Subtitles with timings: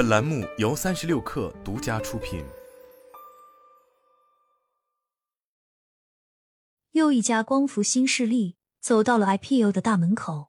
[0.00, 2.42] 本栏目由三十六氪独家出品。
[6.92, 10.48] 又一家光伏新势力走到了 IPO 的大门口。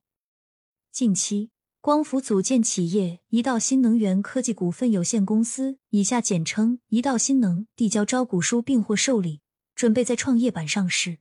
[0.94, 1.52] 近期，
[1.82, 9.42] 光伏组件企业一道新能源科技股份有限公司（以下简称一道新能）递交招股书并获受理，
[9.76, 11.18] 准备在创业板上市。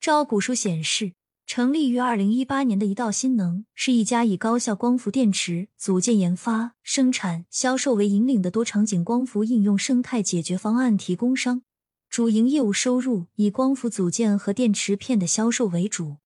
[0.00, 1.12] 招股书显示。
[1.46, 11.62] 成立于二零一八年的一道新能是一家以高效光伏电池组件研发、生产、销售为引领的多场景光伏应用生态解决方案提供商。
[12.08, 16.16] 主营业务收入以光伏组件和电池片的销售为主。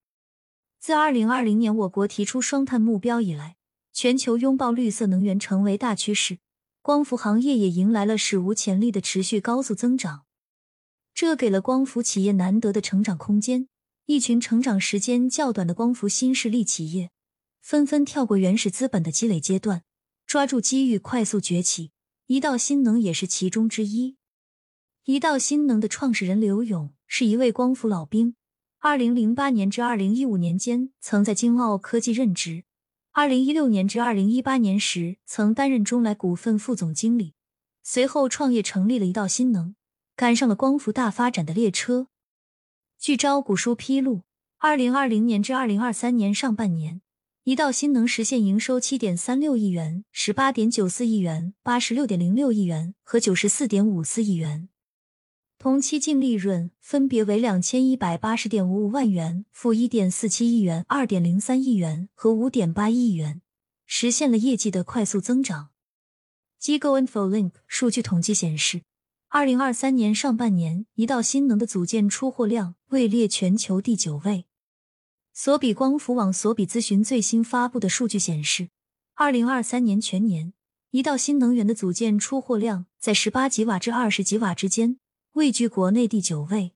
[0.78, 3.56] 自二零二零年我国提出双碳目标以来，
[3.92, 6.38] 全球拥抱绿色能源成为大趋势，
[6.80, 10.22] 光伏行业也迎来了史无前例的持续高速增长，
[11.12, 13.68] 这给了光伏企业难得的成长空间。
[14.08, 17.10] 一群成长时间较短的光伏新势力企业，
[17.60, 19.82] 纷纷跳过原始资本的积累阶段，
[20.26, 21.90] 抓住机遇快速崛起。
[22.24, 24.16] 一道新能也是其中之一。
[25.04, 28.34] 一道新能的创始人刘勇是一位光伏老兵，
[28.78, 32.64] 二零零八年至二零一五年间曾在京奥科技任职，
[33.12, 37.34] 二零一六年至二零一八年时曾担任中来股份副总经理，
[37.82, 39.76] 随后创业成立了一道新能，
[40.16, 42.08] 赶上了光伏大发展的列车。
[43.00, 44.22] 据招股书披露，
[44.58, 47.00] 二零二零年至二零二三年上半年，
[47.44, 54.68] 一道新能实现营收七点三六亿元、十八点九四亿元、八十六点零六亿元和九十四点五四亿元，
[55.58, 63.40] 同期净利润分别为两千一百八十点五五万元、负一点四七亿元、二点零三亿元和五点八亿元，
[63.86, 65.68] 实现了业绩的快速增长。
[66.58, 68.82] 机构 InfoLink 数据统计显示。
[69.30, 74.46] 二零二三年上半年，一道新能的组件出货量位列全球第九位。
[75.34, 78.70] 索比光伏网索比咨询最新发布的数据显示，
[79.14, 80.54] 二零二三年全年，
[80.90, 84.98] 一道新能源的组件出货量在十八吉瓦至二十吉瓦之间，
[85.32, 86.72] 位居国内第九位。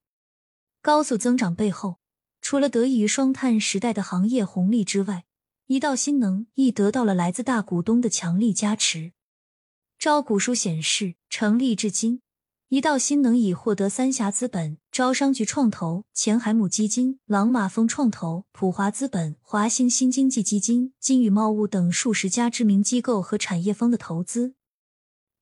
[0.83, 1.99] 高速增长背后，
[2.43, 5.25] 除了得益于双碳时代的行业红利之外，
[5.67, 9.13] 一道新能亦得到了来自大股东的强力加持。
[9.99, 12.21] 招股书显示，成立至今。
[12.73, 24.55] 一道新能已获得三峡资本、招商局创投、前海姆基金、朗玛峰创投、普华资本、华兴新经济基金、金宇茂物等数十家知名机构和产业方的投资。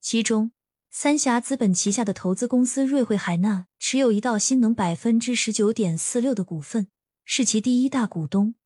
[0.00, 0.50] 其中，
[0.90, 6.88] 三峡资本旗下的投资公司瑞汇海纳持有一道新能百分之十九点四六的股份，
[7.24, 8.56] 是其第一大股东。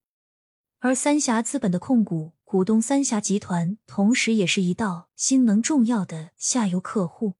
[0.78, 7.34] 而三峡资本的控股股东三峡集团，同时也是一道新能重要的下游客户。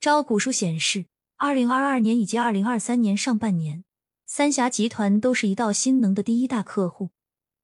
[0.00, 1.06] 招股书显示，
[1.38, 3.82] 二零二二年以及二零二三年上半年，
[4.26, 7.10] 三峡集团都是一道新能的第一大客户，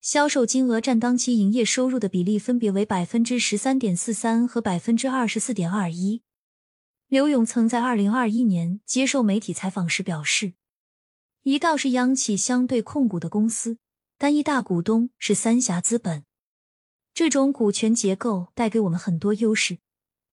[0.00, 6.22] 销售金额占当期营业收入的比例分别为百分之十三点四三和百分之二十四点二一。
[7.06, 10.54] 刘勇曾在二零二一年接受媒体采访时表示，
[11.44, 13.78] 一道是央企相对控股的公司，
[14.18, 16.24] 单一大股东是三峡资本，
[17.14, 19.78] 这种股权结构带给我们很多优势。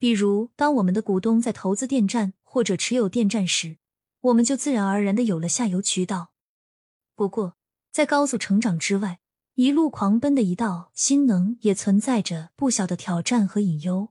[0.01, 3.77] 比如，当我们的股东在投资电站或者持有电站时，
[4.21, 6.31] 我们就自然而然的有了下游渠道。
[7.13, 7.55] 不过，
[7.91, 9.19] 在高速成长之外，
[9.53, 14.09] 一路狂奔的一道新能也存在着不小的挑战和隐忧。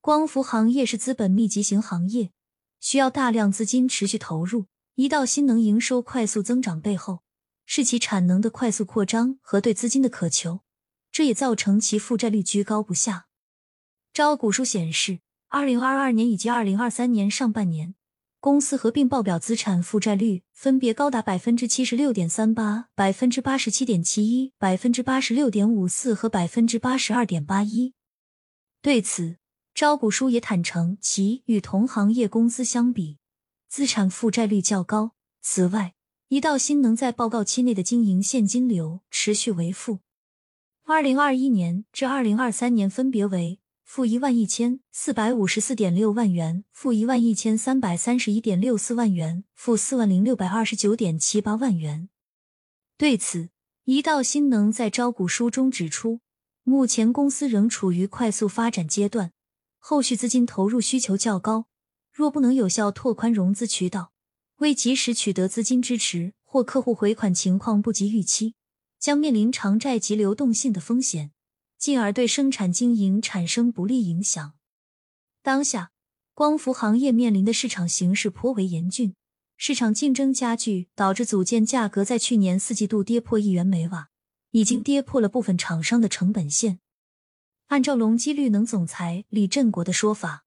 [0.00, 2.30] 光伏行业是资本密集型行业，
[2.78, 4.66] 需要大量资金持续投入。
[4.94, 7.24] 一道新能营收快速增长背后，
[7.66, 10.60] 是其产能的快速扩张和对资金的渴求，
[11.10, 13.26] 这也造成其负债率居高不下。
[14.12, 17.94] 招股书显示，二零二二年以及二零二三年上半年，
[18.40, 27.94] 公司合并报表资产负债率分别高达百分之七十六点三八、百分之八十七点七一、百分之八十六点五四和百分之八十二点八一。
[28.82, 29.38] 对此，
[29.74, 33.16] 招股书也坦诚，其与同行业公司相比，
[33.70, 35.12] 资产负债率较高。
[35.40, 35.94] 此外，
[36.28, 40.00] 一道新能在报告期内的经营现金流持续为负，
[40.84, 43.60] 二零二一年至二零二三年分别为。
[43.84, 52.08] 负一万一千四百五十四点六万元，负一万一千三百三十一点六四万元，负四万零六百二十九点七八万元。
[52.96, 53.50] 对此，
[53.84, 56.20] 一道新能在招股书中指出，
[56.62, 59.32] 目前公司仍处于快速发展阶段，
[59.78, 61.66] 后续资金投入需求较高，
[62.12, 64.12] 若不能有效拓宽融资渠道，
[64.58, 68.54] 未及时取得资金支持或客户回款情况不及预期，
[68.98, 71.32] 将面临偿债及流动性的风险。
[71.82, 74.52] 进而对生产经营产生不利影响。
[75.42, 75.90] 当下，
[76.32, 79.16] 光伏行业面临的市场形势颇为严峻，
[79.56, 84.10] 市场竞争加剧，导致组件价格在去年四季度跌破一元每瓦，
[84.52, 86.78] 已经跌破了部分厂商的成本线。
[87.66, 90.44] 按照隆基绿能总裁李振国的说法，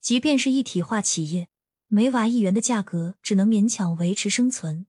[0.00, 1.46] 即便是一体化企业，
[1.86, 4.86] 每瓦一元的价格只能勉强维持生存。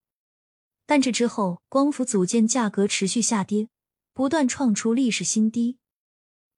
[0.87, 3.69] 但这之后，光伏组件价格持续下跌，
[4.13, 5.77] 不断创出历史新低。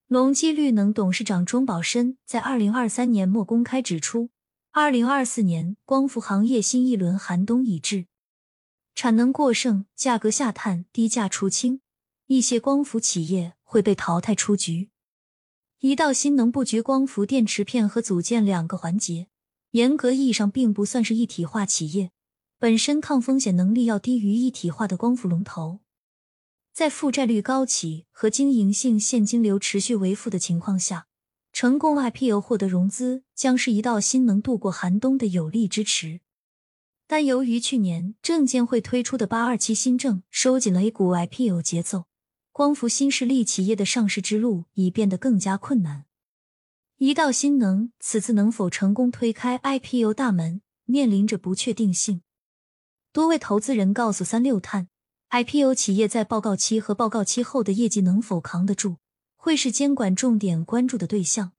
[0.08, 4.30] 隆基绿能董事长钟宝申在二零二三年末公开指出，
[4.72, 8.08] 二零二四年光伏行业新一轮寒冬已至，
[8.96, 11.82] 产能过剩，价格下探，低价出清，
[12.28, 14.90] 一些光伏企业会被淘汰出局。
[15.80, 19.28] 一道新能布局光伏电池片和组件两个环节，
[19.72, 22.12] 严格意义上并不算是一体化企业，
[22.58, 25.83] 本身抗风险能力要低于一体化的光伏龙头。
[26.74, 31.06] 在负债率高企和经营性现金流持续为负的情况下，
[31.52, 36.22] 成功 IPO 获得融资将是一道新能度过寒冬的有力支持。
[37.06, 42.06] 但由于去年证监会推出的八二七新政收紧了 A 股 IPO 节奏，
[42.52, 46.06] 光伏新势力企业的上市之路已变得更加困难。
[46.98, 52.24] 一道新能此次能否成功推开 IPO 大门，面临着不确定性。
[53.12, 54.88] 多位投资人告诉三六碳。
[55.34, 58.98] IPO 企业在报告期和报告期后的业绩能否扛得住，
[59.36, 61.54] 会是监管重点关注的对象。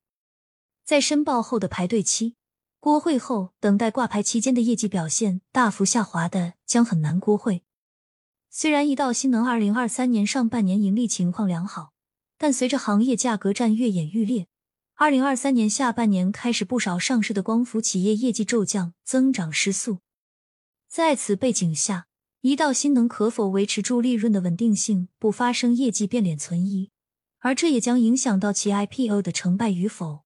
[0.84, 2.36] 在申报后的排队期、
[2.78, 7.64] 过会后等待挂牌期间的业绩表现大幅下滑的，将很难国会。
[8.48, 11.90] 虽然一道新能二零二三年上半年盈利情况良好，
[12.38, 14.46] 但随着行业价格战愈演愈烈，
[14.94, 19.98] 二零二三年下半年开始不少上市的光伏企业业绩骤降，增长失速。
[20.88, 22.06] 在此背景下。
[22.46, 26.90] 一道新能可否维持住利润的稳定性，不发生业绩变脸存疑，
[27.38, 30.23] 而这也将影响到其 IPO 的成败与否。